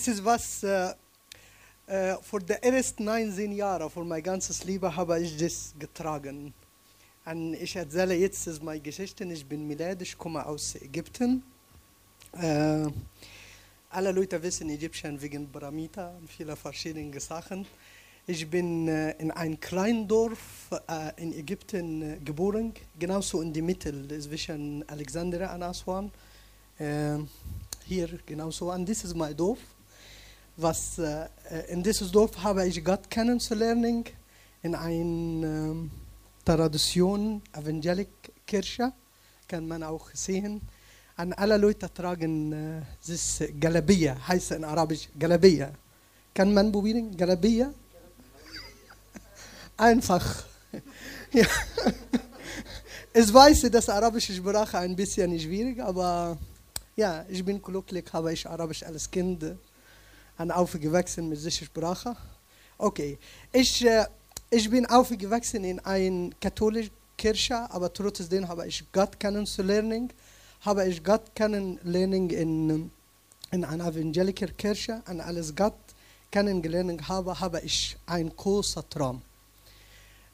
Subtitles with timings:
[0.00, 0.94] das ist was, äh,
[1.86, 6.54] äh, für die ersten 19 Jahre, für mein ganzes Leben, habe ich das getragen.
[7.26, 9.24] Und ich erzähle jetzt ist meine Geschichte.
[9.24, 11.42] Ich bin Milad, ich komme aus Ägypten.
[12.32, 12.86] Äh,
[13.90, 17.66] alle Leute wissen Ägypten wegen Pyramiden und viele verschiedene Sachen.
[18.26, 23.62] Ich bin äh, in einem kleinen Dorf äh, in Ägypten äh, geboren, genauso in der
[23.62, 26.10] Mitte zwischen Alexandria und Aswan.
[27.84, 28.72] Hier genauso.
[28.72, 29.58] Und das ist mein Dorf.
[30.62, 31.26] Was, äh,
[31.68, 34.04] in dieses Dorf habe ich Gott kennenzulernen
[34.62, 35.74] in einer
[36.44, 38.10] Tradition, Evangelik
[38.46, 38.92] Kirche,
[39.48, 40.60] kann man auch sehen.
[41.16, 45.72] Und alle Leute tragen äh, das Galabia, heißt in Arabisch Galabia.
[46.34, 47.16] Kann man probieren?
[47.16, 47.72] Galabia?
[49.78, 50.44] Einfach.
[51.32, 51.46] ja.
[53.14, 56.36] Ich weiß, dass arabische Sprache ein bisschen schwierig, aber
[56.96, 59.56] ja, ich bin glücklich, habe ich Arabisch als Kind
[60.40, 62.16] und aufgewachsen mit dieser Sprache.
[62.78, 63.18] Okay,
[63.52, 64.06] ich, äh,
[64.50, 70.10] ich bin aufgewachsen in einer katholischen Kirche, aber trotzdem habe ich Gott kennenzulernen.
[70.62, 72.90] Habe ich Gott kennenlernen in,
[73.50, 75.74] in einer evangelischen Kirche und als Gott
[76.30, 79.20] kennengelernt habe, habe ich einen großen Traum.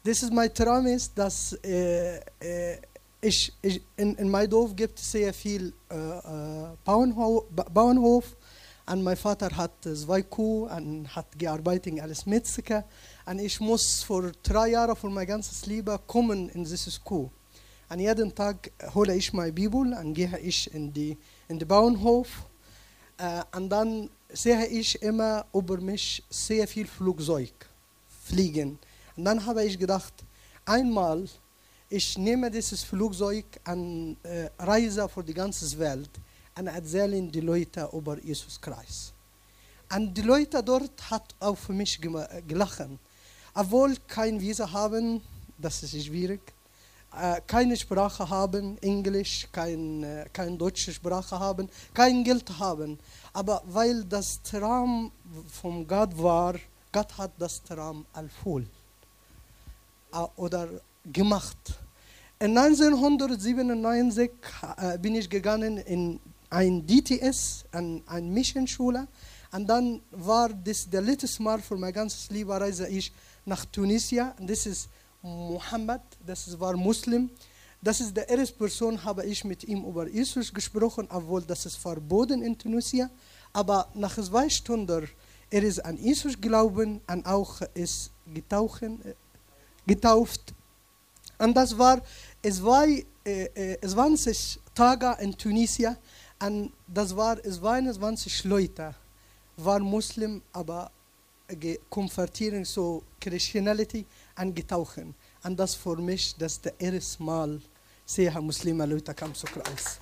[0.05, 2.79] Das ist mein Traum ist, dass äh, äh,
[3.21, 8.37] ich, ich, in, in meinem Dorf gibt es sehr viel äh, äh Bauernhof, Bauernhof
[8.89, 12.85] und mein Vater hat zwei Kuh und hat gearbeitet als Metzger
[13.27, 17.29] und ich muss vor drei Jahren für mein ganzes Leben kommen in dieses Kuh.
[17.89, 21.17] Und jeden Tag hole ich meine Bibel und gehe ich in die
[21.49, 22.29] in den Bauernhof
[23.19, 27.55] äh, und dann sehe ich immer über mich sehr viel Flugzeug
[28.25, 28.79] fliegen.
[29.17, 30.15] Und dann habe ich gedacht,
[30.65, 31.27] einmal
[31.89, 36.11] ich nehme dieses Flugzeug und äh, reise für die ganze Welt
[36.59, 39.13] und erzähle die Leute über Jesus Christus.
[39.95, 42.89] Und die Leute dort hat für mich gelacht.
[43.55, 45.23] Obwohl kein Visa haben,
[45.59, 46.41] das ist schwierig.
[47.47, 52.99] Keine Sprache haben, Englisch, kein, keine deutsche Sprache haben, kein Geld haben.
[53.33, 55.13] Aber weil das Traum
[55.51, 56.57] von Gott war,
[56.93, 58.69] Gott hat das Traum erfüllt
[60.37, 60.69] oder
[61.05, 61.57] gemacht.
[62.39, 64.31] In 1997
[64.77, 69.07] äh, bin ich gegangen in ein DTS, an eine Missionschule.
[69.53, 73.13] Und dann war das der letzte Mal für mein ganzes Leben reise ich
[73.45, 74.33] nach Tunesien.
[74.41, 74.89] Das ist
[75.23, 77.31] Mohammed, das war Muslim.
[77.83, 81.77] Das ist der erste Person, habe ich mit ihm über Jesus gesprochen, obwohl das ist
[81.77, 83.11] verboten in Tunesien.
[83.53, 85.09] Aber nach zwei Stunden,
[85.51, 89.01] er ist an Jesus glauben und auch ist getauchen,
[89.87, 90.53] getauft.
[91.39, 92.03] Und das war,
[92.43, 92.87] war
[93.25, 95.97] äh, 20 Tage in Tunesien
[96.39, 98.95] und das war 22 Leute,
[99.57, 100.91] waren Muslim, aber
[101.89, 104.05] konvertieren so Christianity
[104.39, 105.15] und getauchen.
[105.43, 107.61] Und das für mich, das das erste Mal,
[108.05, 109.99] sehr Muslime Leute kamen zu Kreuz.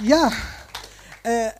[0.00, 0.32] Ja,
[1.22, 1.50] äh,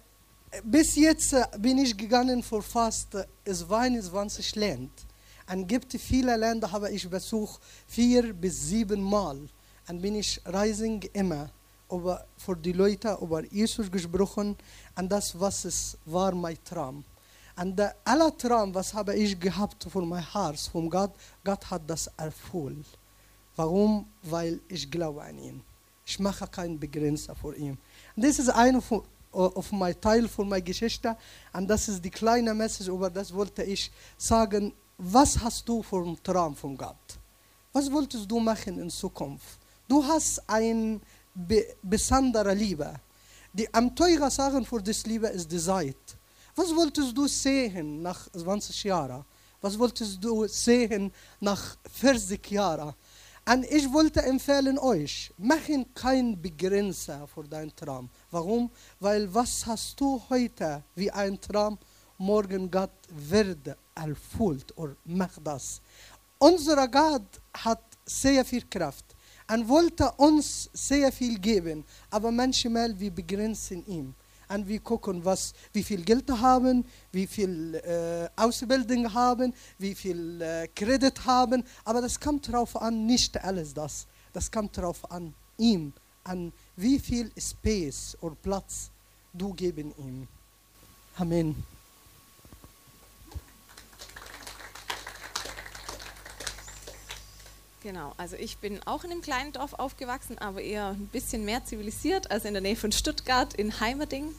[0.63, 4.91] bis jetzt bin ich gegangen für fast 22 Länder.
[5.53, 9.39] Und gibt viele Länder, habe ich besucht, vier bis sieben Mal.
[9.89, 11.51] Und bin ich reisen immer
[11.95, 14.57] über, für die Leute über Jesus gesprochen.
[14.97, 17.05] Und das was es war mein Traum.
[17.57, 21.13] Und der aller Traum, was habe ich gehabt für mein Herz, von Gott,
[21.45, 22.87] Gott hat das erfüllt.
[23.57, 24.07] Warum?
[24.23, 25.63] Weil ich glaube an ihn.
[26.05, 27.79] Ich mache keine Begrenzer vor ihm.
[28.17, 31.17] Das ist von, auf mein Teil von meiner Geschichte.
[31.53, 35.97] Und das ist die kleine Message, über das wollte ich sagen was hast du für
[35.97, 37.19] einen Traum von Gott?
[37.73, 39.59] Was wolltest du machen in Zukunft?
[39.89, 41.01] Du hast eine be
[41.83, 42.95] besondere Liebe.
[43.53, 43.95] Die am
[44.31, 46.17] Sachen für das Liebe ist die Zeit.
[46.57, 49.25] Was wolltest du sehen nach 20 Jahren?
[49.61, 52.95] Was wolltest du sehen nach 40 Jahren?
[53.47, 58.09] Und ich wollte empfehlen euch, machen kein Begrenzer für deinen Traum.
[58.31, 58.71] Warum?
[59.01, 61.79] Weil was hast du heute wie ein Traum,
[62.19, 65.81] morgen Gott wird erfüllt oder macht das.
[66.39, 69.14] Unser Gott hat sehr viel Kraft
[69.51, 74.15] und wollte uns sehr viel geben, aber manchmal wir begrenzen ihn.
[74.49, 80.41] Und wir gucken, was, wie viel Geld haben, wie viel äh, Ausbildung haben, wie viel
[80.41, 81.65] äh, Kredit haben.
[81.85, 84.07] Aber das kommt darauf an, nicht alles das.
[84.33, 85.93] Das kommt darauf an, ihm,
[86.25, 88.91] an wie viel Space oder Platz
[89.33, 90.29] du geben ihm.
[91.17, 91.74] Amen.
[97.85, 101.67] Genau, also ich bin auch in einem kleinen Dorf aufgewachsen, aber eher ein bisschen mehr
[101.67, 104.35] zivilisiert, also in der Nähe von Stuttgart in Heimerding.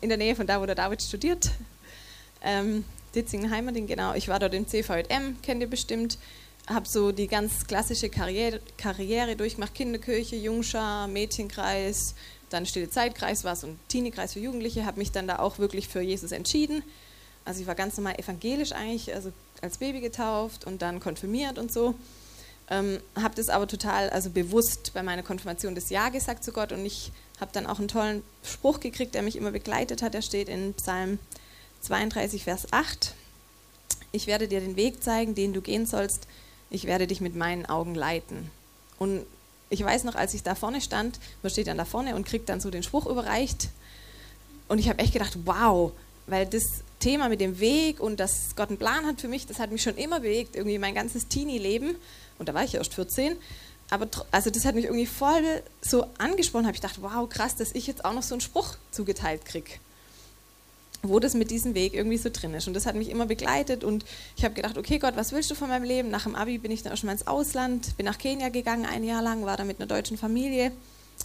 [0.00, 1.52] in der Nähe von da, wo der David studiert.
[2.42, 2.84] Ähm,
[3.14, 4.14] Ditzingen-Heimerling, genau.
[4.14, 6.18] Ich war dort im CVM, kennt ihr bestimmt.
[6.66, 12.16] Habe so die ganz klassische Karriere, Karriere durchgemacht: Kinderkirche, Jungschar, Mädchenkreis,
[12.50, 14.84] dann Stille Zeitkreis war so ein Teenie-Kreis für Jugendliche.
[14.84, 16.82] Habe mich dann da auch wirklich für Jesus entschieden.
[17.44, 19.32] Also ich war ganz normal evangelisch eigentlich, also
[19.62, 21.94] als Baby getauft und dann konfirmiert und so.
[22.70, 26.72] Ähm, habe das aber total, also bewusst bei meiner Konfirmation das Ja gesagt zu Gott
[26.72, 30.14] und ich habe dann auch einen tollen Spruch gekriegt, der mich immer begleitet hat.
[30.14, 31.18] Der steht in Psalm
[31.82, 33.14] 32, Vers 8.
[34.12, 36.26] Ich werde dir den Weg zeigen, den du gehen sollst.
[36.70, 38.50] Ich werde dich mit meinen Augen leiten.
[38.98, 39.24] Und
[39.70, 42.48] ich weiß noch, als ich da vorne stand, man steht dann da vorne und kriegt
[42.48, 43.68] dann so den Spruch überreicht.
[44.66, 45.92] Und ich habe echt gedacht, wow,
[46.26, 46.64] weil das
[47.00, 49.82] Thema mit dem Weg und dass Gott einen Plan hat für mich, das hat mich
[49.82, 51.96] schon immer bewegt, irgendwie mein ganzes Teenie-Leben.
[52.38, 53.36] Und da war ich ja erst 14.
[53.90, 57.72] Aber also das hat mich irgendwie voll so angesprochen, habe ich gedacht, wow, krass, dass
[57.72, 59.72] ich jetzt auch noch so einen Spruch zugeteilt kriege
[61.02, 62.66] wo das mit diesem Weg irgendwie so drin ist.
[62.66, 64.04] Und das hat mich immer begleitet und
[64.36, 66.10] ich habe gedacht, okay Gott, was willst du von meinem Leben?
[66.10, 68.86] Nach dem Abi bin ich dann auch schon mal ins Ausland, bin nach Kenia gegangen
[68.86, 70.72] ein Jahr lang, war da mit einer deutschen Familie,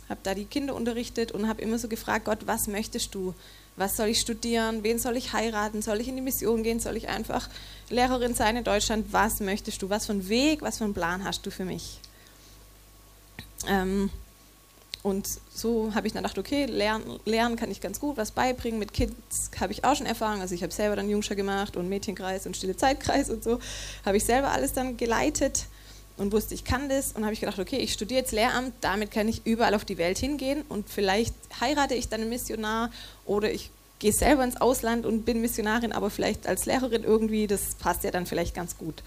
[0.09, 3.33] habe da die Kinder unterrichtet und habe immer so gefragt, Gott, was möchtest du?
[3.75, 4.83] Was soll ich studieren?
[4.83, 5.81] Wen soll ich heiraten?
[5.81, 6.79] Soll ich in die Mission gehen?
[6.79, 7.49] Soll ich einfach
[7.89, 9.07] Lehrerin sein in Deutschland?
[9.11, 9.89] Was möchtest du?
[9.89, 11.99] Was für einen Weg, was für einen Plan hast du für mich?
[13.67, 14.09] Ähm,
[15.01, 18.79] und so habe ich dann gedacht, okay, lernen, lernen kann ich ganz gut, was beibringen.
[18.79, 20.39] Mit Kids habe ich auch schon Erfahrung.
[20.39, 23.59] Also ich habe selber dann Jungscher gemacht und Mädchenkreis und Stille Zeitkreis und so.
[24.05, 25.65] Habe ich selber alles dann geleitet
[26.17, 27.13] und wusste, ich kann das.
[27.13, 29.97] Und habe ich gedacht, okay, ich studiere jetzt Lehramt, damit kann ich überall auf die
[29.97, 30.63] Welt hingehen.
[30.69, 32.91] Und vielleicht heirate ich dann einen Missionar
[33.25, 37.75] oder ich gehe selber ins Ausland und bin Missionarin, aber vielleicht als Lehrerin irgendwie, das
[37.75, 39.01] passt ja dann vielleicht ganz gut.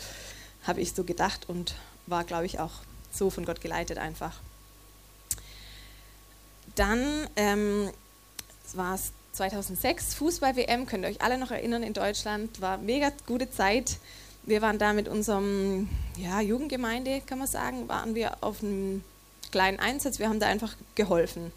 [0.65, 1.75] Habe ich so gedacht und
[2.07, 2.73] war, glaube ich, auch
[3.13, 4.33] so von Gott geleitet einfach
[6.77, 7.91] dann ähm,
[8.75, 13.51] war es 2006, Fußball-WM, könnt ihr euch alle noch erinnern, in Deutschland, war mega gute
[13.51, 13.99] Zeit.
[14.47, 19.03] Wir waren da mit unserem ja, Jugendgemeinde, kann man sagen, waren wir auf einem
[19.51, 20.19] kleinen Einsatz.
[20.21, 21.53] Wir haben da einfach geholfen.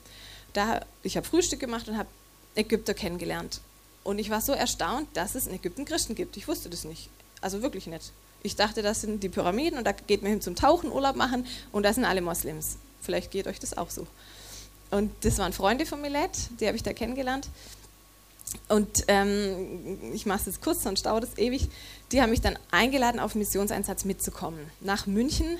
[0.54, 2.10] Da, ich habe Frühstück gemacht und habe
[2.56, 3.62] Ägypter kennengelernt.
[4.04, 6.36] Und ich war so erstaunt, dass es in Ägypten Christen gibt.
[6.36, 7.10] Ich wusste das nicht.
[7.42, 8.12] Also wirklich nicht.
[8.42, 11.46] Ich dachte, das sind die Pyramiden und da geht man hin zum Tauchen, Urlaub machen
[11.72, 12.78] und das sind alle Moslems.
[13.02, 14.08] Vielleicht geht euch das auch so.
[14.92, 17.50] Und das waren Freunde von Millet, die habe ich da kennengelernt.
[18.68, 21.70] Und ähm, ich mache es jetzt kurz, sonst dauert es ewig.
[22.12, 24.60] Die haben mich dann eingeladen, auf Missionseinsatz mitzukommen.
[24.80, 25.60] Nach München.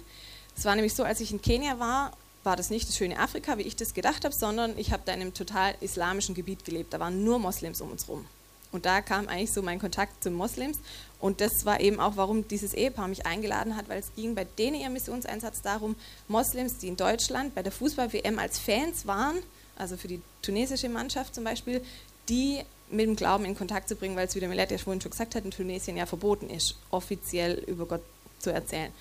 [0.58, 2.12] Es war nämlich so, als ich in Kenia war,
[2.44, 5.14] war das nicht das schöne Afrika, wie ich das gedacht habe, sondern ich habe da
[5.14, 6.94] in einem total islamischen Gebiet gelebt.
[6.94, 8.26] Da waren nur Moslems um uns rum.
[8.72, 10.80] Und da kam eigentlich so mein Kontakt zu Moslems.
[11.20, 14.46] Und das war eben auch, warum dieses Ehepaar mich eingeladen hat, weil es ging bei
[14.46, 15.96] denen ihr Missionseinsatz darum,
[16.28, 19.38] Moslems, die in Deutschland bei der Fußball-WM als Fans waren,
[19.76, 21.84] also für die tunesische Mannschaft zum Beispiel,
[22.30, 25.02] die mit dem Glauben in Kontakt zu bringen, weil es, wie der Millet ja vorhin
[25.02, 28.02] schon gesagt hat, in Tunesien ja verboten ist, offiziell über Gott
[28.40, 28.92] zu erzählen.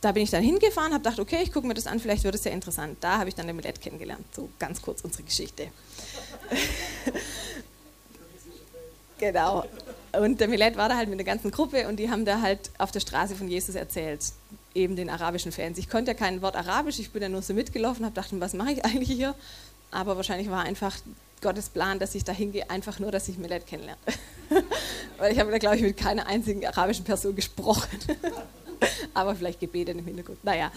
[0.00, 2.34] Da bin ich dann hingefahren, habe gedacht, okay, ich gucke mir das an, vielleicht wird
[2.34, 2.98] es ja interessant.
[3.00, 4.26] Da habe ich dann den Millet kennengelernt.
[4.34, 5.68] So ganz kurz unsere Geschichte.
[9.18, 9.64] Genau.
[10.12, 12.70] Und der Millet war da halt mit der ganzen Gruppe und die haben da halt
[12.78, 14.20] auf der Straße von Jesus erzählt,
[14.74, 15.78] eben den arabischen Fans.
[15.78, 18.54] Ich konnte ja kein Wort Arabisch, ich bin ja nur so mitgelaufen, habe gedacht, was
[18.54, 19.34] mache ich eigentlich hier?
[19.94, 20.96] Aber wahrscheinlich war einfach
[21.40, 24.00] Gottes Plan, dass ich da hingehe, einfach nur, dass ich Millet kennenlerne.
[25.18, 27.96] Weil ich habe da, glaube ich, mit keiner einzigen arabischen Person gesprochen.
[29.14, 30.42] Aber vielleicht gebetet im Hintergrund.
[30.42, 30.72] Naja,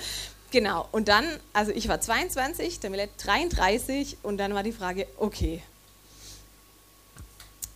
[0.52, 0.88] genau.
[0.92, 5.64] Und dann, also ich war 22, der Millet 33 und dann war die Frage, okay,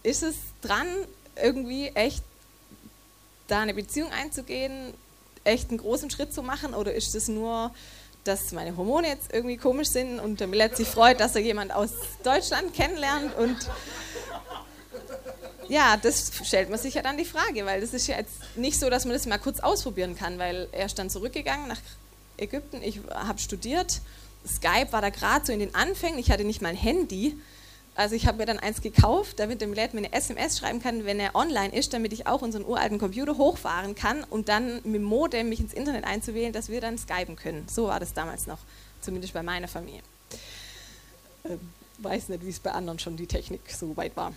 [0.03, 0.87] ist es dran,
[1.41, 2.23] irgendwie echt
[3.47, 4.93] da eine Beziehung einzugehen,
[5.43, 7.71] echt einen großen Schritt zu machen oder ist es nur,
[8.23, 11.73] dass meine Hormone jetzt irgendwie komisch sind und der Millet sich freut, dass er jemand
[11.73, 11.91] aus
[12.23, 13.57] Deutschland kennenlernt und
[15.67, 18.79] ja, das stellt man sich ja dann die Frage, weil das ist ja jetzt nicht
[18.79, 21.79] so, dass man das mal kurz ausprobieren kann, weil er ist dann zurückgegangen nach
[22.37, 24.01] Ägypten, ich habe studiert,
[24.45, 27.37] Skype war da gerade so in den Anfängen, ich hatte nicht mal ein Handy,
[27.95, 31.05] also ich habe mir dann eins gekauft, damit der Millet mir eine SMS schreiben kann,
[31.05, 34.95] wenn er online ist, damit ich auch unseren uralten Computer hochfahren kann und dann mit
[34.95, 37.67] dem Modem mich ins Internet einzuwählen, dass wir dann skypen können.
[37.69, 38.59] So war das damals noch,
[39.01, 40.01] zumindest bei meiner Familie.
[41.43, 41.59] Ähm,
[41.97, 44.33] weiß nicht, wie es bei anderen schon die Technik so weit war.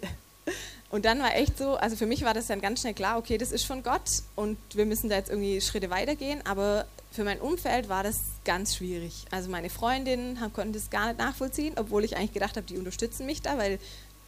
[0.90, 3.38] und dann war echt so, also für mich war das dann ganz schnell klar, okay,
[3.38, 7.40] das ist von Gott und wir müssen da jetzt irgendwie Schritte weitergehen, aber für mein
[7.40, 9.24] Umfeld war das ganz schwierig.
[9.30, 13.26] Also meine Freundinnen konnten das gar nicht nachvollziehen, obwohl ich eigentlich gedacht habe, die unterstützen
[13.26, 13.78] mich da, weil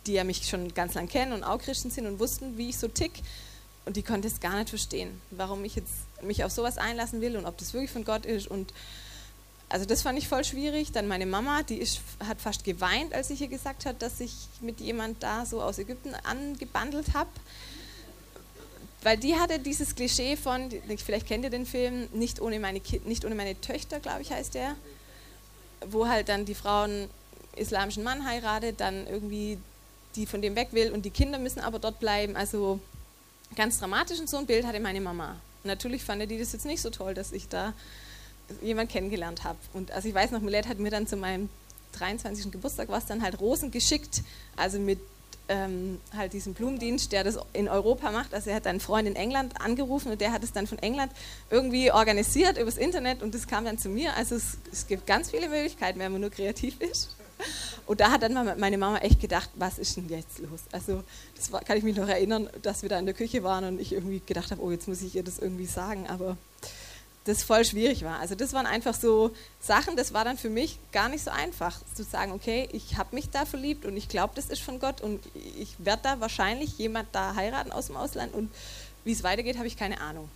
[0.06, 2.78] die ja mich schon ganz lang kennen und auch Christen sind und wussten, wie ich
[2.78, 3.12] so tick.
[3.84, 5.92] Und die konnten es gar nicht verstehen, warum ich jetzt
[6.22, 8.46] mich auf sowas einlassen will und ob das wirklich von Gott ist.
[8.46, 8.72] Und
[9.68, 10.92] also das fand ich voll schwierig.
[10.92, 14.34] Dann meine Mama, die ist, hat fast geweint, als ich ihr gesagt habe, dass ich
[14.60, 17.30] mit jemand da so aus Ägypten angebandelt habe.
[19.02, 20.70] Weil die hatte dieses Klischee von,
[21.04, 24.54] vielleicht kennt ihr den Film, nicht ohne meine, nicht ohne meine Töchter, glaube ich, heißt
[24.54, 24.76] der,
[25.86, 27.10] wo halt dann die Frau einen
[27.56, 29.58] islamischen Mann heiratet, dann irgendwie
[30.14, 32.36] die von dem weg will und die Kinder müssen aber dort bleiben.
[32.36, 32.80] Also
[33.56, 35.36] ganz dramatisch und so ein Bild hatte meine Mama.
[35.64, 37.72] Natürlich fand die das jetzt nicht so toll, dass ich da
[38.60, 39.58] jemanden kennengelernt habe.
[39.72, 41.48] Und also ich weiß noch, Millet hat mir dann zu meinem
[41.92, 42.50] 23.
[42.50, 44.22] Geburtstag was dann halt Rosen geschickt,
[44.56, 44.98] also mit
[45.48, 48.34] ähm, halt diesem Blumendienst, der das in Europa macht.
[48.34, 51.12] Also er hat einen Freund in England angerufen und der hat es dann von England
[51.50, 54.14] irgendwie organisiert übers Internet und das kam dann zu mir.
[54.16, 57.16] Also es, es gibt ganz viele Möglichkeiten, wenn man nur kreativ ist.
[57.86, 60.60] Und da hat dann meine Mama echt gedacht, was ist denn jetzt los?
[60.70, 61.02] Also
[61.36, 63.80] das war, kann ich mich noch erinnern, dass wir da in der Küche waren und
[63.80, 66.36] ich irgendwie gedacht habe, oh, jetzt muss ich ihr das irgendwie sagen, aber
[67.24, 68.18] das voll schwierig war.
[68.18, 71.80] Also das waren einfach so Sachen, das war dann für mich gar nicht so einfach
[71.94, 75.00] zu sagen, okay, ich habe mich da verliebt und ich glaube, das ist von Gott
[75.00, 78.50] und ich werde da wahrscheinlich jemand da heiraten aus dem Ausland und
[79.04, 80.28] wie es weitergeht, habe ich keine Ahnung.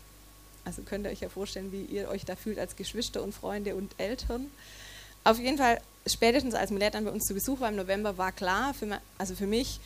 [0.64, 3.76] Also könnt ihr euch ja vorstellen, wie ihr euch da fühlt als Geschwister und Freunde
[3.76, 4.50] und Eltern.
[5.22, 8.32] Auf jeden Fall, spätestens als Millet dann bei uns zu Besuch war im November, war
[8.32, 9.80] klar, für, also für mich,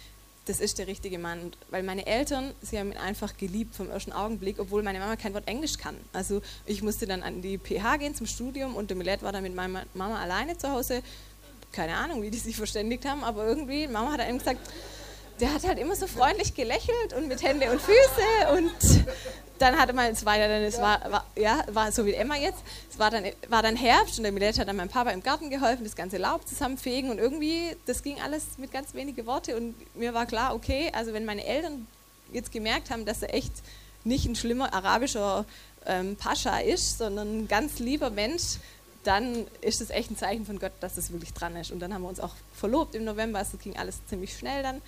[0.50, 1.52] das ist der richtige Mann.
[1.70, 5.32] weil meine Eltern, sie haben ihn einfach geliebt vom ersten Augenblick, obwohl meine Mama kein
[5.32, 5.96] Wort Englisch kann.
[6.12, 9.44] Also ich musste dann an die PH gehen zum Studium und der Millet war dann
[9.44, 11.02] mit meiner Mama alleine zu Hause.
[11.70, 14.58] Keine Ahnung, wie die sich verständigt haben, aber irgendwie, Mama hat dann gesagt,
[15.40, 19.04] der hat halt immer so freundlich gelächelt und mit Hände und Füße und
[19.58, 22.36] dann hatte man, es war ja dann, es war, war, ja, war so wie Emma
[22.36, 22.58] jetzt,
[22.90, 25.50] es war dann, war dann Herbst und der Millet hat dann meinem Papa im Garten
[25.50, 29.96] geholfen, das ganze Laub zusammenfegen und irgendwie, das ging alles mit ganz wenigen Worten und
[29.96, 31.86] mir war klar, okay, also wenn meine Eltern
[32.32, 33.52] jetzt gemerkt haben, dass er echt
[34.04, 35.44] nicht ein schlimmer arabischer
[35.86, 38.58] ähm, Pascha ist, sondern ein ganz lieber Mensch,
[39.04, 41.70] dann ist es echt ein Zeichen von Gott, dass es wirklich dran ist.
[41.70, 44.82] Und dann haben wir uns auch verlobt im November, also ging alles ziemlich schnell dann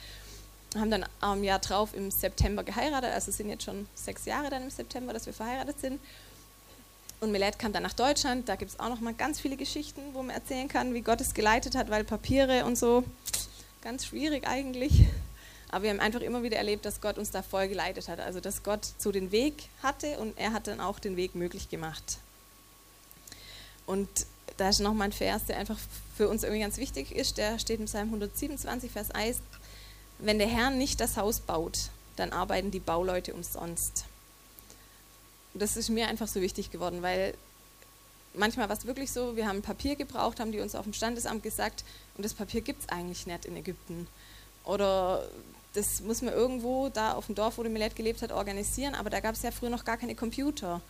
[0.76, 4.62] haben dann ein Jahr drauf im September geheiratet, also sind jetzt schon sechs Jahre dann
[4.62, 6.00] im September, dass wir verheiratet sind.
[7.20, 10.00] Und Milad kam dann nach Deutschland, da gibt es auch noch mal ganz viele Geschichten,
[10.12, 13.04] wo man erzählen kann, wie Gott es geleitet hat, weil Papiere und so,
[13.82, 15.06] ganz schwierig eigentlich.
[15.70, 18.20] Aber wir haben einfach immer wieder erlebt, dass Gott uns da voll geleitet hat.
[18.20, 21.68] Also dass Gott so den Weg hatte und er hat dann auch den Weg möglich
[21.70, 22.18] gemacht.
[23.86, 24.08] Und
[24.58, 25.78] da ist nochmal ein Vers, der einfach
[26.16, 27.38] für uns irgendwie ganz wichtig ist.
[27.38, 29.38] Der steht im Psalm 127, Vers 1
[30.22, 34.04] wenn der Herr nicht das Haus baut, dann arbeiten die Bauleute umsonst.
[35.54, 37.34] Das ist mir einfach so wichtig geworden, weil
[38.34, 41.42] manchmal war es wirklich so, wir haben Papier gebraucht, haben die uns auf dem Standesamt
[41.42, 41.84] gesagt,
[42.16, 44.06] und das Papier gibt es eigentlich nicht in Ägypten.
[44.64, 45.26] Oder
[45.74, 49.10] das muss man irgendwo da auf dem Dorf, wo der Millet gelebt hat, organisieren, aber
[49.10, 50.80] da gab es ja früher noch gar keine Computer.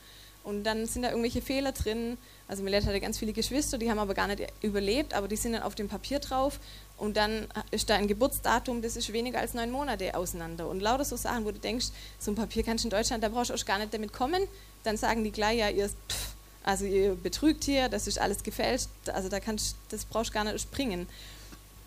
[0.45, 2.19] Und dann sind da irgendwelche Fehler drin.
[2.49, 5.53] Also Millet hatte ganz viele Geschwister, die haben aber gar nicht überlebt, aber die sind
[5.53, 6.59] dann auf dem Papier drauf
[7.03, 10.69] und dann ist da ein Geburtsdatum, das ist weniger als neun Monate auseinander.
[10.69, 11.87] Und lauter so Sachen, wo du denkst,
[12.21, 14.41] so ein Papier kannst du in Deutschland, da brauchst du auch gar nicht damit kommen.
[14.85, 18.89] Dann sagen die gleich, ja, ihr, pff, also ihr betrügt hier, das ist alles gefälscht,
[19.13, 21.09] also da kannst, das brauchst du gar nicht springen.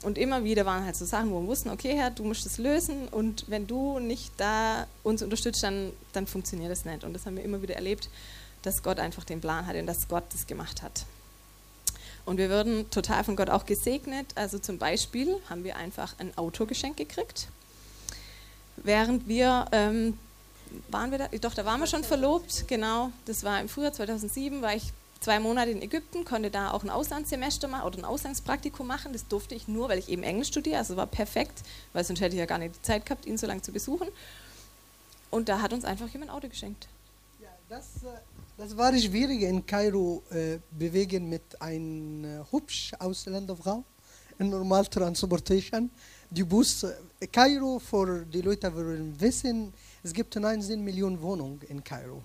[0.03, 2.57] Und immer wieder waren halt so Sachen, wo wir wussten, okay, Herr, du musst das
[2.57, 7.05] lösen und wenn du nicht da uns unterstützt, dann, dann funktioniert das nicht.
[7.05, 8.09] Und das haben wir immer wieder erlebt,
[8.63, 11.05] dass Gott einfach den Plan hatte und dass Gott das gemacht hat.
[12.25, 14.27] Und wir würden total von Gott auch gesegnet.
[14.35, 17.47] Also zum Beispiel haben wir einfach ein Auto geschenkt gekriegt.
[18.77, 20.17] Während wir, ähm,
[20.89, 23.11] waren wir da, doch, da waren wir schon verlobt, genau.
[23.25, 26.89] Das war im Frühjahr 2007, war ich zwei Monate in Ägypten, konnte da auch ein
[26.89, 29.13] Auslandssemester machen oder ein Auslandspraktikum machen.
[29.13, 31.61] Das durfte ich nur, weil ich eben Englisch studiere, also war perfekt,
[31.93, 34.07] weil sonst hätte ich ja gar nicht die Zeit gehabt, ihn so lange zu besuchen.
[35.31, 36.87] Und da hat uns einfach jemand ein Auto geschenkt.
[37.41, 38.17] Ja, das, äh,
[38.57, 43.83] das war schwierig in Kairo äh, bewegen mit einer äh, hübsch Ausländerfrau
[44.39, 45.89] in normal Transportation.
[46.29, 51.83] Die Bus, äh, Kairo, für die Leute, die wissen, es gibt 19 Millionen Wohnungen in
[51.83, 52.23] Kairo.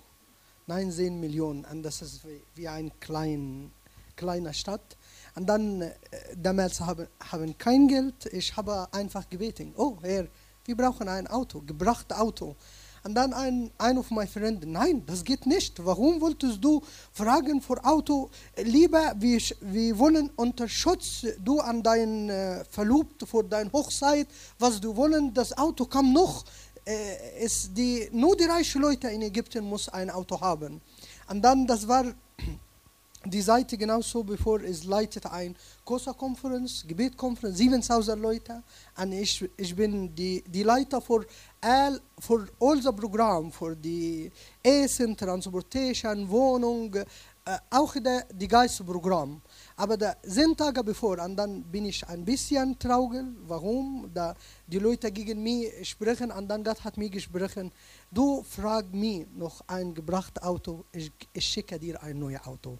[0.67, 3.71] 19 Millionen, und das ist wie, wie eine klein,
[4.15, 4.95] kleine Stadt.
[5.35, 5.91] Und dann, äh,
[6.35, 10.27] damals haben, haben kein Geld, ich habe einfach gebeten, oh Herr,
[10.63, 12.55] wir brauchen ein Auto, gebracht Auto.
[13.03, 15.83] Und dann ein, ein of my friend, nein, das geht nicht.
[15.83, 16.81] Warum wolltest du
[17.11, 18.29] fragen für Auto?
[18.57, 24.27] Lieber, wir, wir wollen unter Schutz, du an dein äh, Verlobt für deine Hochzeit,
[24.59, 26.45] was du wollen, das Auto kam noch.
[26.85, 30.81] Äh, ist die, nur die reichen Leute in Ägypten muss ein Auto haben.
[31.27, 32.05] Und dann, das war
[33.25, 35.55] die Seite genauso, bevor es leitet ein
[35.85, 38.63] COSA-Konferenz, Gebetkonferenz, 7000 Leute.
[38.97, 41.25] Und ich, ich bin die, die Leiter für
[41.61, 44.31] all, für all the Programm, für die
[44.63, 49.41] Essen, Transportation, Wohnung, äh, auch die, die Geistprogramm.
[49.75, 53.25] Aber da zehn Tage bevor, und dann bin ich ein bisschen traurig.
[53.47, 54.09] Warum?
[54.13, 54.35] Da
[54.67, 57.71] die Leute gegen mich sprechen, und dann Gott hat mich gesprochen,
[58.11, 62.77] du frag mich noch ein gebrachtes Auto, ich, ich schicke dir ein neues Auto.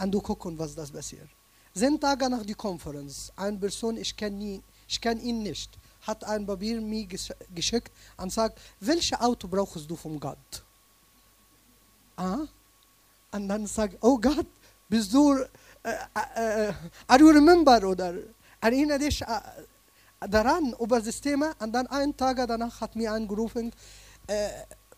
[0.00, 1.28] Und du gucken, was das passiert.
[1.74, 6.46] Zehn Tage nach der Konferenz, eine Person, ich kenne ich kenn ihn nicht, hat ein
[6.46, 7.06] Papier mir
[7.54, 10.62] geschickt und sagt, welches Auto brauchst du vom Gott?
[12.16, 12.46] Ah?
[13.32, 14.46] Und dann sagt, oh Gott,
[14.88, 15.48] bist du, äh,
[16.36, 16.72] äh,
[17.06, 18.14] are you remember oder
[18.60, 19.26] erinnere dich äh,
[20.28, 21.52] daran über das Thema?
[21.58, 23.72] Und dann einen Tag danach hat mir angerufen,
[24.26, 24.48] äh,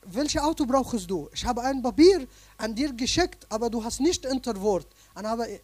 [0.08, 1.28] welches Auto brauchst du?
[1.32, 2.26] Ich habe ein Papier
[2.58, 4.86] an dir geschickt, aber du hast nicht Interwort.
[5.14, 5.60] Und habe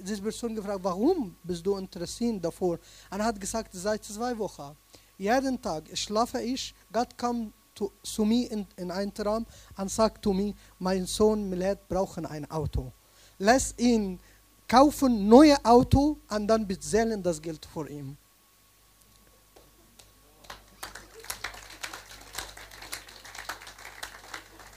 [0.00, 2.78] diese Person gefragt, warum bist du interessiert davor?
[3.10, 4.76] Und er hat gesagt, seit zwei Wochen,
[5.18, 10.24] jeden Tag schlafe ich, Gott kommt zu, zu mir in, in einen Traum und sagt
[10.24, 12.92] zu mir, mein Sohn Milad braucht ein Auto.
[13.38, 14.20] Lass ihn
[14.68, 18.16] kaufen neue Auto und dann bezahlen das Geld für ihn.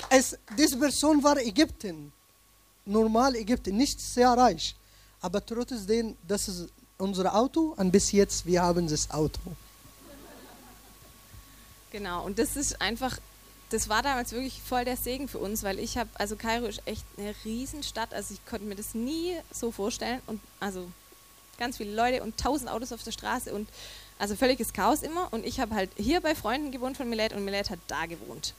[0.09, 2.13] Es, diese Person war Ägypten,
[2.85, 4.75] normal Ägypten, nicht sehr reich,
[5.21, 9.39] aber trotzdem, das ist unser Auto und bis jetzt wir haben das Auto.
[11.91, 13.17] Genau, und das ist einfach,
[13.69, 16.81] das war damals wirklich voll der Segen für uns, weil ich habe, also Kairo ist
[16.85, 20.87] echt eine Riesenstadt, also ich konnte mir das nie so vorstellen und also
[21.57, 23.67] ganz viele Leute und tausend Autos auf der Straße und
[24.19, 27.45] also völliges Chaos immer und ich habe halt hier bei Freunden gewohnt von Milet und
[27.45, 28.53] Milet hat da gewohnt.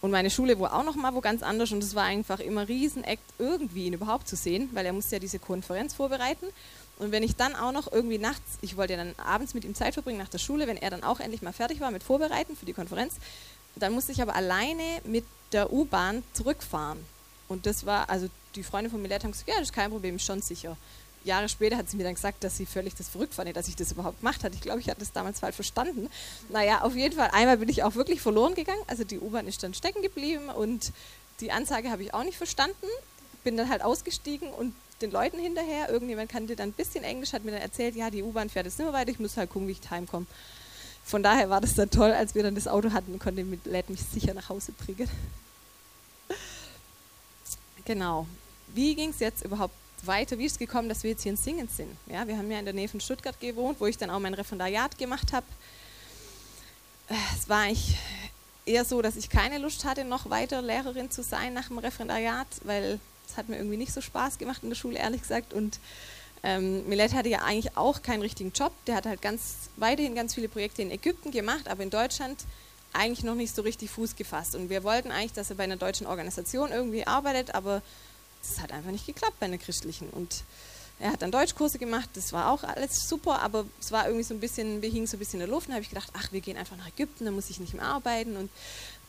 [0.00, 2.66] Und meine Schule war auch noch mal wo ganz anders und es war einfach immer
[2.68, 6.46] Riesenakt, irgendwie ihn überhaupt zu sehen, weil er musste ja diese Konferenz vorbereiten.
[6.98, 9.94] Und wenn ich dann auch noch irgendwie nachts, ich wollte dann abends mit ihm Zeit
[9.94, 12.66] verbringen nach der Schule, wenn er dann auch endlich mal fertig war mit Vorbereiten für
[12.66, 13.14] die Konferenz,
[13.76, 16.98] dann musste ich aber alleine mit der U-Bahn zurückfahren.
[17.48, 20.18] Und das war, also die Freunde von Millet haben gesagt, ja, das ist kein Problem,
[20.18, 20.76] schon sicher.
[21.24, 23.76] Jahre später hat sie mir dann gesagt, dass sie völlig das verrückt fand, dass ich
[23.76, 24.54] das überhaupt gemacht hatte.
[24.54, 26.08] Ich glaube, ich hatte das damals falsch verstanden.
[26.48, 28.82] Naja, auf jeden Fall, einmal bin ich auch wirklich verloren gegangen.
[28.86, 30.92] Also die U-Bahn ist dann stecken geblieben und
[31.40, 32.86] die Ansage habe ich auch nicht verstanden.
[33.44, 35.90] Bin dann halt ausgestiegen und den Leuten hinterher.
[35.90, 38.78] Irgendjemand kannte dann ein bisschen Englisch, hat mir dann erzählt, ja, die U-Bahn fährt jetzt
[38.78, 40.26] nicht mehr weiter, ich muss halt gucken, wie ich heimkomme.
[41.04, 43.90] Von daher war das dann toll, als wir dann das Auto hatten, konnte mit Led
[43.90, 45.08] mich sicher nach Hause bringen.
[47.84, 48.26] genau.
[48.68, 49.74] Wie ging es jetzt überhaupt
[50.06, 50.38] weiter?
[50.38, 51.90] Wie ist es gekommen, dass wir jetzt hier in Singen sind?
[52.06, 54.34] Ja, wir haben ja in der Nähe von Stuttgart gewohnt, wo ich dann auch mein
[54.34, 55.46] Referendariat gemacht habe.
[57.36, 57.96] Es war eigentlich
[58.66, 62.46] eher so, dass ich keine Lust hatte, noch weiter Lehrerin zu sein nach dem Referendariat,
[62.64, 65.52] weil es hat mir irgendwie nicht so Spaß gemacht in der Schule, ehrlich gesagt.
[65.52, 65.80] Und
[66.42, 68.72] ähm, Millet hatte ja eigentlich auch keinen richtigen Job.
[68.86, 72.44] Der hat halt ganz weiterhin ganz viele Projekte in Ägypten gemacht, aber in Deutschland
[72.92, 74.54] eigentlich noch nicht so richtig Fuß gefasst.
[74.54, 77.82] Und wir wollten eigentlich, dass er bei einer deutschen Organisation irgendwie arbeitet, aber
[78.42, 80.10] das hat einfach nicht geklappt bei einer christlichen.
[80.10, 80.44] Und
[80.98, 84.34] er hat dann Deutschkurse gemacht, das war auch alles super, aber es war irgendwie so
[84.34, 86.30] ein bisschen, wir hingen so ein bisschen in der Luft und habe ich gedacht, ach,
[86.32, 88.36] wir gehen einfach nach Ägypten, da muss ich nicht mehr arbeiten.
[88.36, 88.50] Und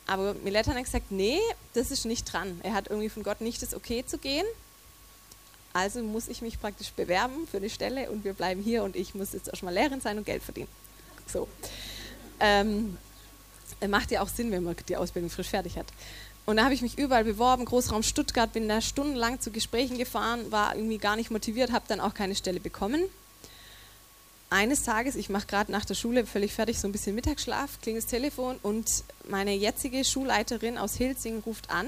[0.07, 1.39] aber Millet hat gesagt, nee,
[1.73, 2.59] das ist nicht dran.
[2.63, 4.45] Er hat irgendwie von Gott nicht das Okay zu gehen.
[5.73, 9.15] Also muss ich mich praktisch bewerben für eine Stelle und wir bleiben hier und ich
[9.15, 10.67] muss jetzt erstmal Lehrerin sein und Geld verdienen.
[11.27, 11.47] So.
[12.39, 12.97] Ähm,
[13.87, 15.87] macht ja auch Sinn, wenn man die Ausbildung frisch fertig hat.
[16.45, 20.51] Und da habe ich mich überall beworben, Großraum Stuttgart, bin da stundenlang zu Gesprächen gefahren,
[20.51, 23.03] war irgendwie gar nicht motiviert, habe dann auch keine Stelle bekommen
[24.51, 28.03] eines Tages, ich mache gerade nach der Schule völlig fertig, so ein bisschen Mittagsschlaf, klingelt
[28.03, 28.85] das Telefon und
[29.27, 31.87] meine jetzige Schulleiterin aus Hilsing ruft an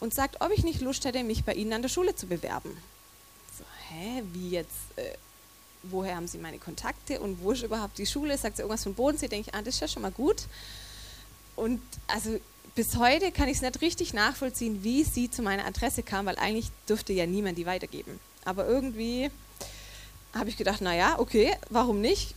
[0.00, 2.76] und sagt, ob ich nicht Lust hätte, mich bei Ihnen an der Schule zu bewerben.
[3.56, 4.72] So, hä, wie jetzt?
[4.96, 5.12] Äh,
[5.84, 8.36] woher haben Sie meine Kontakte und wo ist überhaupt die Schule?
[8.36, 9.28] Sagt sie irgendwas von Bodensee?
[9.28, 10.42] Denke ich, ah, das ist ja schon mal gut.
[11.54, 12.40] Und also
[12.74, 16.36] bis heute kann ich es nicht richtig nachvollziehen, wie sie zu meiner Adresse kam, weil
[16.38, 18.18] eigentlich dürfte ja niemand die weitergeben.
[18.44, 19.30] Aber irgendwie
[20.34, 22.34] habe ich gedacht, naja, okay, warum nicht?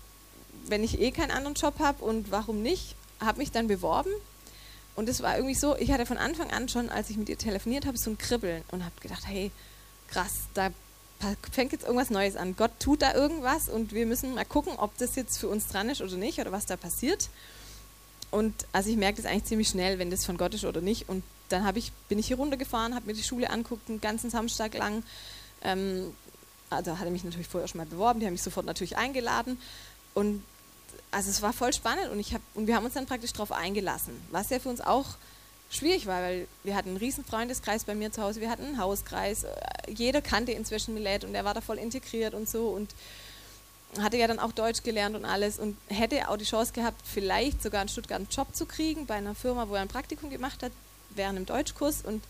[0.67, 2.95] Wenn ich eh keinen anderen Job habe und warum nicht?
[3.19, 4.11] Habe mich dann beworben
[4.95, 7.37] und es war irgendwie so, ich hatte von Anfang an schon, als ich mit ihr
[7.37, 9.51] telefoniert habe, so ein Kribbeln und habe gedacht, hey,
[10.09, 10.69] krass, da
[11.51, 12.55] fängt jetzt irgendwas Neues an.
[12.55, 15.89] Gott tut da irgendwas und wir müssen mal gucken, ob das jetzt für uns dran
[15.89, 17.29] ist oder nicht oder was da passiert.
[18.31, 21.07] Und also ich merke das eigentlich ziemlich schnell, wenn das von Gott ist oder nicht.
[21.09, 24.73] Und dann ich, bin ich hier runtergefahren, habe mir die Schule anguckt, einen ganzen Samstag
[24.73, 25.03] lang.
[25.61, 26.13] Ähm,
[26.69, 29.59] also hatte mich natürlich vorher schon mal beworben, die haben mich sofort natürlich eingeladen
[30.13, 30.43] und
[31.11, 33.51] also es war voll spannend und, ich hab, und wir haben uns dann praktisch darauf
[33.51, 35.05] eingelassen, was ja für uns auch
[35.69, 38.79] schwierig war, weil wir hatten einen riesen Freundeskreis bei mir zu Hause, wir hatten einen
[38.79, 39.45] Hauskreis,
[39.87, 42.93] jeder kannte inzwischen Millet und er war da voll integriert und so und
[44.01, 47.61] hatte ja dann auch Deutsch gelernt und alles und hätte auch die Chance gehabt, vielleicht
[47.61, 50.63] sogar in Stuttgart einen Job zu kriegen bei einer Firma, wo er ein Praktikum gemacht
[50.63, 50.71] hat,
[51.11, 52.21] während einem Deutschkurs und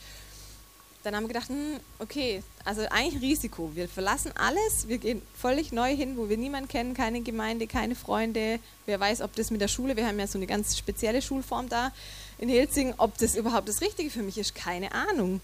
[1.05, 3.71] dann haben wir gedacht, hm, okay, also eigentlich Risiko.
[3.75, 7.93] Wir verlassen alles, wir gehen völlig neu hin, wo wir niemanden kennen, keine Gemeinde, keine
[7.95, 8.59] Freunde.
[8.87, 11.69] Wer weiß, ob das mit der Schule, wir haben ja so eine ganz spezielle Schulform
[11.69, 11.91] da
[12.39, 15.41] in Hilzing, ob das überhaupt das Richtige für mich ist, keine Ahnung.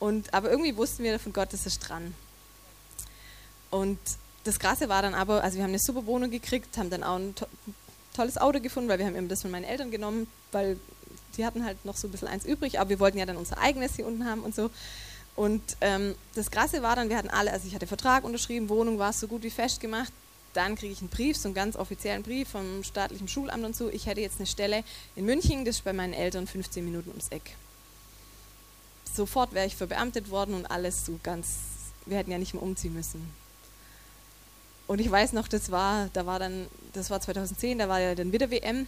[0.00, 2.12] Und, aber irgendwie wussten wir von Gott, das ist dran.
[3.70, 3.98] Und
[4.46, 7.16] das Krasse war dann aber, also wir haben eine super Wohnung gekriegt, haben dann auch
[7.16, 7.46] ein to
[8.14, 10.78] tolles Auto gefunden, weil wir haben eben das von meinen Eltern genommen, weil
[11.36, 13.58] die hatten halt noch so ein bisschen eins übrig, aber wir wollten ja dann unser
[13.58, 14.70] eigenes hier unten haben und so.
[15.34, 18.98] Und ähm, das Krasse war dann, wir hatten alle, also ich hatte Vertrag unterschrieben, Wohnung
[18.98, 20.12] war so gut wie festgemacht.
[20.54, 23.90] Dann kriege ich einen Brief, so einen ganz offiziellen Brief vom staatlichen Schulamt und so.
[23.90, 24.82] Ich hätte jetzt eine Stelle
[25.14, 27.54] in München, das ist bei meinen Eltern 15 Minuten ums Eck.
[29.14, 31.48] Sofort wäre ich verbeamtet worden und alles so ganz,
[32.06, 33.30] wir hätten ja nicht mehr umziehen müssen.
[34.86, 38.14] Und ich weiß noch, das war, da war dann, das war 2010, da war ja
[38.14, 38.86] dann wieder WM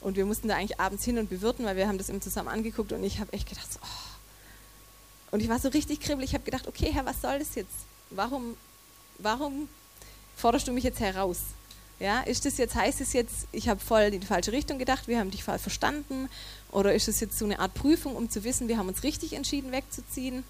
[0.00, 2.48] und wir mussten da eigentlich abends hin und bewirten, weil wir haben das immer zusammen
[2.48, 5.32] angeguckt und ich habe echt gedacht, so, oh.
[5.32, 7.74] und ich war so richtig kribbelig, ich habe gedacht, okay, Herr, was soll das jetzt?
[8.10, 8.56] Warum,
[9.18, 9.68] warum
[10.36, 11.40] forderst du mich jetzt heraus?
[12.00, 15.06] Ja, ist das jetzt, heißt es jetzt, ich habe voll in die falsche Richtung gedacht,
[15.08, 16.28] wir haben dich falsch verstanden?
[16.72, 19.34] Oder ist es jetzt so eine Art Prüfung, um zu wissen, wir haben uns richtig
[19.34, 20.42] entschieden, wegzuziehen?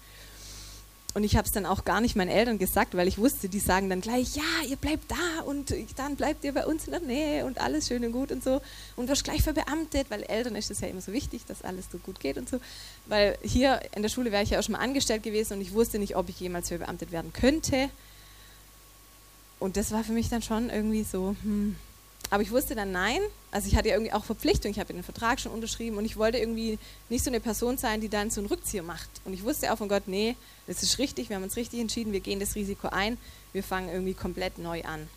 [1.15, 3.61] Und ich habe es dann auch gar nicht meinen Eltern gesagt, weil ich wusste, die
[3.61, 6.99] sagen dann gleich, ja, ihr bleibt da und dann bleibt ihr bei uns in der
[6.99, 8.61] Nähe und alles schön und gut und so.
[8.97, 11.99] Und wirst gleich verbeamtet, weil Eltern ist es ja immer so wichtig, dass alles so
[11.99, 12.59] gut geht und so.
[13.05, 15.71] Weil hier in der Schule wäre ich ja auch schon mal angestellt gewesen und ich
[15.71, 17.89] wusste nicht, ob ich jemals verbeamtet werden könnte.
[19.61, 21.77] Und das war für mich dann schon irgendwie so, hm,
[22.29, 23.19] aber ich wusste dann nein.
[23.51, 24.71] Also ich hatte ja irgendwie auch Verpflichtung.
[24.71, 28.01] Ich habe den Vertrag schon unterschrieben und ich wollte irgendwie nicht so eine Person sein,
[28.01, 29.09] die dann so einen Rückzieher macht.
[29.25, 30.35] Und ich wusste auch von Gott, nee,
[30.67, 31.29] das ist richtig.
[31.29, 32.13] Wir haben uns richtig entschieden.
[32.13, 33.17] Wir gehen das Risiko ein.
[33.53, 35.07] Wir fangen irgendwie komplett neu an.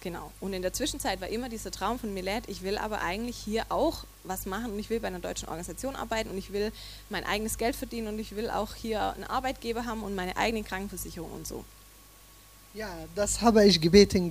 [0.00, 0.30] Genau.
[0.40, 3.66] Und in der Zwischenzeit war immer dieser Traum von Milet, ich will aber eigentlich hier
[3.68, 6.70] auch was machen und ich will bei einer deutschen Organisation arbeiten und ich will
[7.10, 10.62] mein eigenes Geld verdienen und ich will auch hier einen Arbeitgeber haben und meine eigene
[10.62, 11.64] Krankenversicherung und so.
[12.74, 14.30] Ja, das habe ich gebeten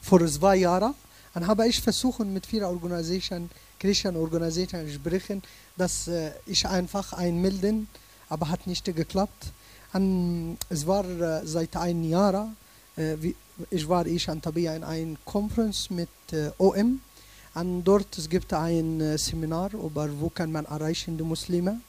[0.00, 0.94] vor zwei Jahren.
[1.34, 5.42] Dann habe ich versucht, mit vielen Organisationen, Christian Organisationen sprechen,
[5.76, 7.88] dass äh, ich einfach einmelden,
[8.28, 9.52] aber hat nicht geklappt.
[9.92, 12.54] Und es war äh, seit einem Jahr,
[12.96, 13.36] äh, wie,
[13.70, 17.00] ich war ich an Tabia in einer Konferenz mit äh, OM.
[17.54, 21.80] Und dort es gibt ein äh, Seminar über, wo kann man erreichen die Muslime.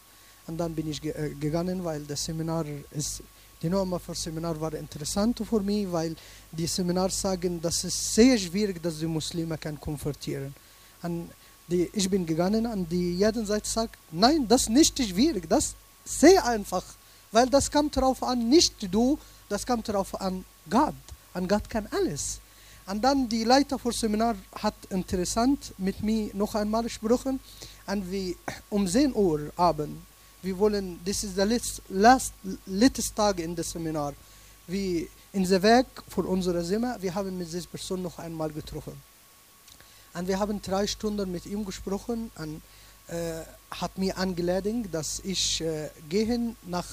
[0.48, 3.22] Und dann bin ich äh, gegangen, weil das Seminar ist
[3.62, 6.16] die Nummer für Seminar war interessant für mich, weil
[6.52, 10.54] die Seminars sagen, dass es sehr schwierig, dass die Muslime kann konvertieren.
[11.02, 11.30] Und
[11.70, 16.20] ich bin gegangen und die jeden Seite sagt, nein, das ist nicht schwierig, das ist
[16.22, 16.84] sehr einfach,
[17.32, 19.20] weil das kommt darauf an, nicht du,
[19.50, 20.96] das kommt darauf an Gott.
[21.34, 22.40] Und Gott kann alles.
[22.88, 27.40] Und dann die Leiter für Seminar hat interessant mit mir noch einmal gesprochen
[27.86, 28.36] und wie
[28.70, 30.02] um 10 Uhr Abend
[30.42, 32.34] wir wollen, this is the last, last
[32.66, 34.14] letzte Tag in das Seminar.
[34.68, 38.94] Wir in der Weg von unserer Zimmer, wir haben mit dieser Person noch einmal getroffen.
[40.14, 42.62] Und wir haben drei Stunden mit ihm gesprochen und
[43.08, 46.88] äh, hat mir angeladen, dass ich äh, gehe nach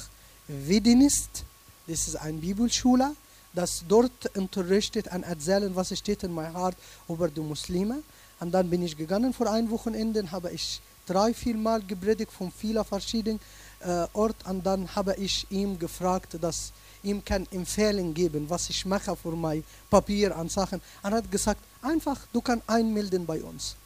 [0.49, 1.45] Wedinist,
[1.87, 3.15] das ist eine Bibelschule,
[3.55, 6.77] das dort unterrichtet und erzählen, was steht in meinem Hart
[7.09, 8.03] über die Muslime.
[8.39, 12.51] Und dann bin ich gegangen vor ein Wochenende, habe ich drei, vier Mal gepredigt von
[12.53, 13.41] vielen verschiedenen
[13.81, 18.85] äh, Orten und dann habe ich ihm gefragt, dass ihm kann Empfehlung geben, was ich
[18.85, 20.81] mache für mein Papier an Sachen.
[21.03, 23.77] Er hat gesagt, einfach, du kannst einmelden bei uns.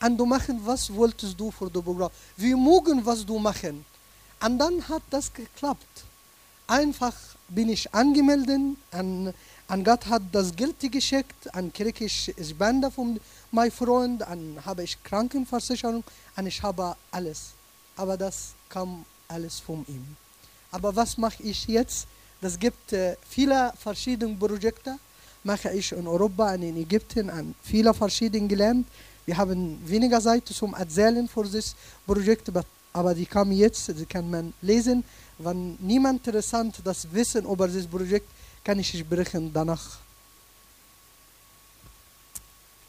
[0.00, 2.10] Und du machen, was wolltest du für das Programm?
[2.36, 3.84] Wir mögen, was du machen.
[4.44, 6.04] Und dann hat das geklappt.
[6.66, 7.14] Einfach
[7.48, 9.34] bin ich angemeldet und,
[9.68, 13.18] und Gott hat das Geld geschickt und kriege ich Spende von
[13.56, 16.04] mein Freund, dann habe ich Krankenversicherung
[16.36, 17.54] und ich habe alles.
[17.96, 20.04] Aber das kam alles von ihm.
[20.70, 22.06] Aber was mache ich jetzt?
[22.42, 24.98] Das gibt äh, viele verschiedene Projekte,
[25.42, 28.86] mache ich in Europa und in Ägypten an viele verschiedene gelernt.
[29.24, 31.74] Wir haben weniger Zeit zum Erzählen für dieses
[32.06, 32.50] Projekt,
[32.92, 35.02] aber die kamen jetzt, die kann man lesen.
[35.38, 38.28] Wenn niemand interessant das Wissen über dieses Projekt,
[38.62, 40.05] kann ich sprechen danach.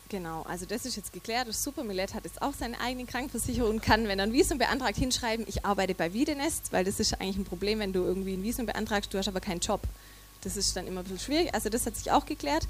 [0.10, 1.48] Genau, also das ist jetzt geklärt.
[1.48, 1.84] Das super.
[1.84, 5.66] Hat jetzt auch seine eigene Krankenversicherung und kann, wenn er ein Visum beantragt, hinschreiben, ich
[5.66, 9.14] arbeite bei Wiedenest, weil das ist eigentlich ein Problem, wenn du irgendwie ein Visum beantragst,
[9.14, 9.82] du hast aber keinen Job.
[10.42, 11.54] Das ist dann immer ein bisschen schwierig.
[11.54, 12.68] Also das hat sich auch geklärt.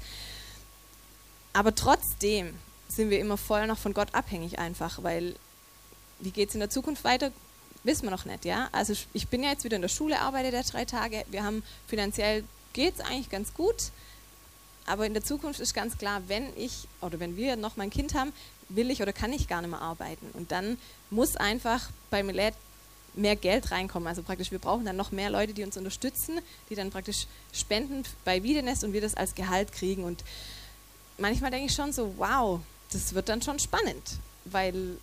[1.52, 2.54] Aber trotzdem
[2.88, 5.36] sind wir immer voll noch von Gott abhängig einfach, weil
[6.20, 7.30] wie geht es in der Zukunft weiter,
[7.84, 8.44] wissen wir noch nicht.
[8.44, 8.68] Ja?
[8.72, 11.24] Also ich bin ja jetzt wieder in der Schule, arbeite da drei Tage.
[11.30, 13.92] Wir haben finanziell geht es eigentlich ganz gut
[14.88, 18.14] aber in der Zukunft ist ganz klar, wenn ich oder wenn wir noch mein Kind
[18.14, 18.32] haben,
[18.68, 20.26] will ich oder kann ich gar nicht mehr arbeiten.
[20.34, 20.78] Und dann
[21.10, 22.54] muss einfach bei Millet
[23.14, 24.06] mehr Geld reinkommen.
[24.06, 28.04] Also praktisch, wir brauchen dann noch mehr Leute, die uns unterstützen, die dann praktisch spenden
[28.24, 30.04] bei Wiedenest und wir das als Gehalt kriegen.
[30.04, 30.22] Und
[31.18, 32.60] manchmal denke ich schon so, wow,
[32.92, 34.96] das wird dann schon spannend, weil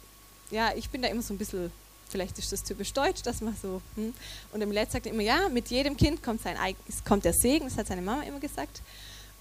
[0.51, 1.71] ja, ich bin da immer so ein bisschen,
[2.09, 4.13] vielleicht ist das typisch deutsch, dass man so, hm.
[4.51, 6.57] und im Millet sagt immer, ja, mit jedem Kind kommt, sein,
[7.03, 8.81] kommt der Segen, das hat seine Mama immer gesagt.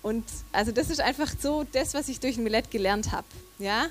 [0.05, 3.27] Und also das ist einfach so das, was ich durch ein Millet gelernt habe.
[3.59, 3.87] Ja?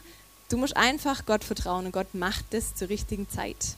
[0.48, 3.76] Du musst einfach Gott vertrauen und Gott macht das zur richtigen Zeit.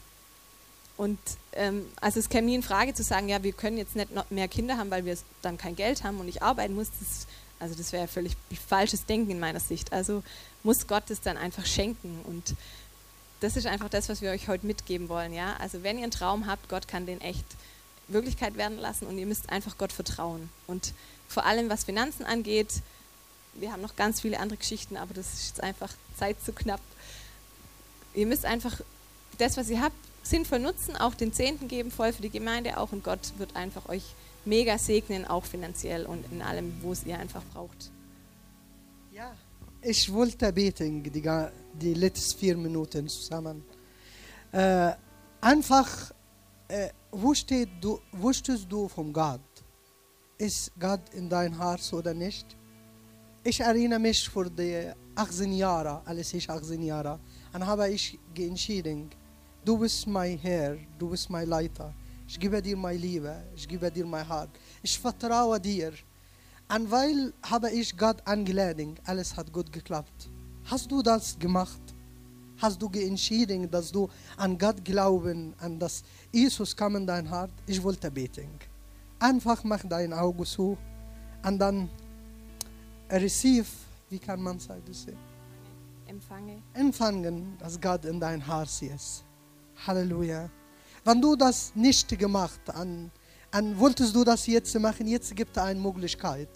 [0.98, 1.17] Und
[1.54, 4.50] ähm, also es käme nie in Frage zu sagen, ja, wir können jetzt nicht mehr
[4.50, 6.89] Kinder haben, weil wir dann kein Geld haben und ich arbeiten muss.
[7.00, 7.26] Das,
[7.58, 8.36] also das wäre völlig
[8.67, 9.93] falsches Denken in meiner Sicht.
[9.93, 10.21] Also
[10.63, 12.19] muss Gott es dann einfach schenken.
[12.26, 12.54] Und
[13.39, 15.32] das ist einfach das, was wir euch heute mitgeben wollen.
[15.32, 15.56] Ja?
[15.60, 17.45] Also wenn ihr einen Traum habt, Gott kann den echt
[18.10, 20.50] Wirklichkeit werden lassen und ihr müsst einfach Gott vertrauen.
[20.67, 20.93] Und
[21.28, 22.82] vor allem was Finanzen angeht,
[23.54, 26.82] wir haben noch ganz viele andere Geschichten, aber das ist jetzt einfach Zeit zu knapp.
[28.14, 28.82] Ihr müsst einfach
[29.38, 32.92] das, was ihr habt, sinnvoll nutzen, auch den Zehnten geben, voll für die Gemeinde auch
[32.92, 34.04] und Gott wird einfach euch
[34.44, 37.92] mega segnen, auch finanziell und in allem, wo es ihr einfach braucht.
[39.12, 39.34] Ja,
[39.88, 41.22] ich wollte beten, die,
[41.74, 43.64] die letzten vier Minuten zusammen.
[44.52, 44.94] Äh,
[45.42, 46.12] einfach,
[46.68, 49.42] äh, wo, steht du, wo stehst du vom Gott?
[50.38, 52.58] Ist Gott in dein Herz oder nicht?
[53.41, 57.19] Ich erinnere mich vor die 18 Jahren, als ich 18 Jahre,
[57.54, 59.10] dann habe ich entschieden,
[59.63, 61.93] du bist mein Herr, du bist mein Leiter.
[62.28, 64.50] Ich gebe dir meine Liebe, ich gebe dir mein Herz.
[64.84, 65.93] Ich vertraue dir.
[66.67, 70.30] Und weil habe ich Gott eingeladen, alles hat gut geklappt.
[70.65, 71.80] Hast du das gemacht?
[72.58, 77.52] Hast du entschieden, dass du an Gott glauben, an dass Jesus kam in dein Herz?
[77.67, 78.75] Ich wollte beten.
[79.26, 80.78] Einfach mach dein Auge zu
[81.44, 81.90] und dann
[83.10, 83.66] receive,
[84.12, 84.84] wie kann man sagen?
[86.06, 86.62] Empfange.
[86.76, 89.24] Empfangen, dass Gott in dein Herz ist.
[89.88, 90.48] Halleluja.
[91.04, 93.10] Wenn du das nicht gemacht an,
[93.50, 96.50] an wolltest du das jetzt machen, jetzt gibt es eine Möglichkeit,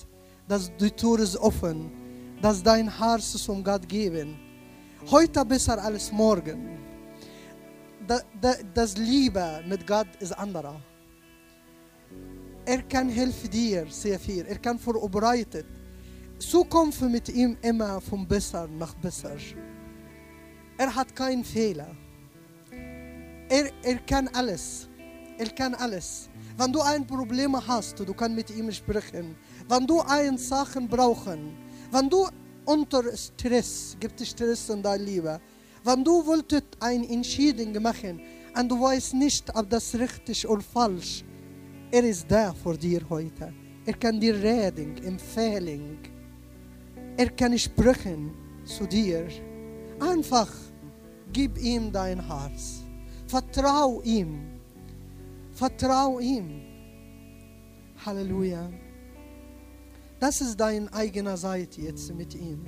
[0.47, 1.89] dass die Tür ist offen,
[2.39, 4.37] dass dein Herz zum Gott geben.
[5.09, 6.77] Heute besser als morgen.
[8.75, 10.79] Das Liebe mit Gott ist anderer.
[12.69, 14.45] Er kann helfen dir sehr viel.
[14.45, 15.65] Er kann vorbereitet.
[16.37, 19.37] Zukunft mit ihm immer von besser nach besser.
[20.77, 21.95] Er hat keinen Fehler.
[23.49, 24.87] Er, er kann alles.
[25.39, 26.29] Er kann alles.
[26.57, 29.35] Wenn du ein Problem hast, du kannst mit ihm sprechen.
[29.67, 31.57] Wenn du ein Sachen brauchen,
[31.91, 32.27] wenn du
[32.65, 35.39] unter Stress, gibt es Stress in dein Leben.
[35.83, 38.21] Wenn du wolltest eine Entscheidung machen
[38.55, 41.23] und du weißt nicht, ob das richtig oder falsch,
[41.91, 43.53] er ist da für dir heute.
[43.85, 45.97] Er kann dir reden, empfehlen.
[47.17, 48.31] Er kann sprechen
[48.65, 49.27] zu dir.
[49.99, 50.51] Einfach
[51.33, 52.83] gib ihm dein Herz.
[53.27, 54.59] Vertrau ihm.
[55.51, 56.61] Vertrau ihm.
[58.05, 58.69] Halleluja.
[60.19, 62.65] Das ist deine eigene Seite jetzt mit ihm.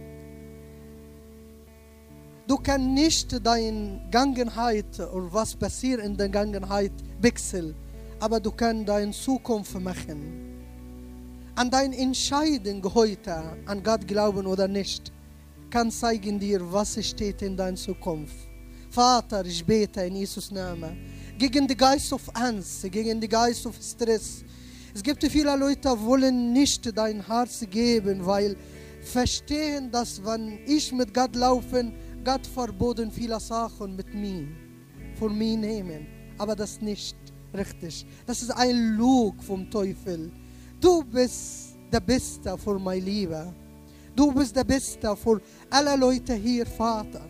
[2.47, 7.75] Du kannst nicht deine Gangenheit oder was passiert in der Gangenheit wechseln,
[8.21, 10.62] aber du kannst deine Zukunft machen.
[11.55, 15.12] An deine Entscheidung heute, an Gott glauben oder nicht,
[15.71, 18.36] kann zeigen dir, was steht in deiner Zukunft.
[18.91, 20.97] Vater, ich bete in Jesus Namen
[21.38, 24.43] gegen den Geist of Angst, gegen den Geist of Stress.
[24.93, 28.55] Es gibt viele Leute, die wollen nicht dein Herz geben, weil
[29.01, 31.91] verstehen, dass wenn ich mit Gott laufe,
[32.23, 34.47] Gott verboten viele Sachen mit mir,
[35.17, 36.05] von mir nehmen.
[36.38, 37.15] Aber das nicht
[37.54, 38.06] richtig.
[38.26, 40.32] Das ist ein Lug vom Teufel.
[40.80, 43.54] Du bist der Beste für meine Liebe.
[44.16, 47.28] Du bist der Beste für alle Leute hier, Vater.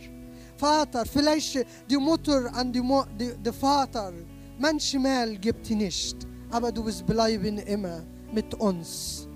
[0.58, 4.14] Vater, vielleicht die Mutter und die, Mo die, der Vater,
[4.60, 6.18] manchmal gibt nicht,
[6.52, 9.28] aber du wirst bleiben immer mit uns.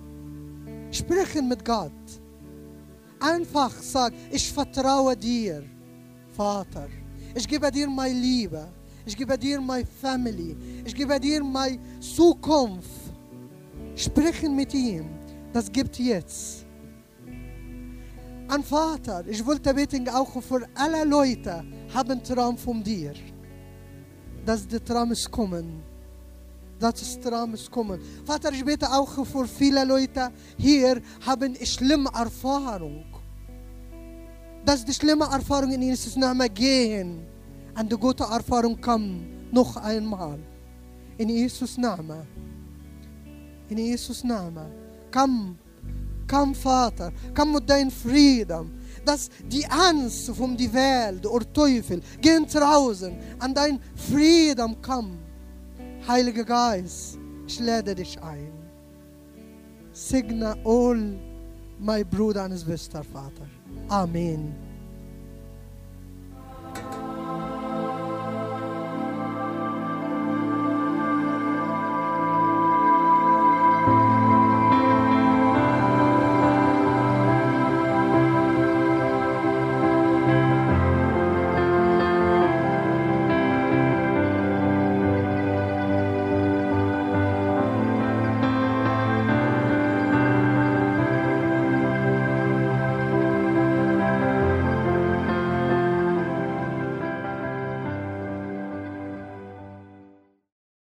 [0.92, 1.92] Sprechen mit Gott.
[3.20, 5.64] Einfach sag, ich vertraue dir,
[6.36, 6.88] Vater.
[7.34, 8.68] Ich gebe dir meine Liebe.
[9.06, 10.56] Ich gebe dir meine Family.
[10.84, 12.90] Ich gebe dir meine Zukunft.
[13.96, 15.06] Sprechen mit ihm.
[15.54, 16.66] Das gibt jetzt.
[18.48, 21.64] An Vater, ich wollte beten auch für alle Leute,
[21.94, 23.14] haben Traum von dir.
[24.46, 25.82] Dass die Traum ist kommen.
[26.80, 28.00] Dass das Traum ist kommen.
[28.26, 33.06] Vater, ich bete auch für viele Leute hier, haben schlimme Erfahrung.
[34.64, 37.35] Dass die schlimme Erfahrung in Jesus Namen gehen.
[37.78, 40.40] Und die gute Erfahrung kommt noch einmal.
[41.18, 42.26] In Jesus Namen.
[43.70, 44.72] In Jesus Namen.
[45.12, 45.58] Komm
[46.28, 48.72] Komm, Vater, komm mit deinem Frieden.
[49.06, 55.20] dass die Angst von der Welt oder Teufel gehen draußen an dein Frieden kommen.
[56.08, 58.52] Heiliger Geist, ich lade dich ein.
[59.92, 61.20] Segne all
[61.80, 63.48] my Bruder und Schwester, Vater.
[63.90, 64.65] Amen.